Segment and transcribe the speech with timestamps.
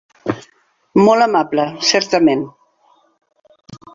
[1.01, 2.43] Molt amable, certament.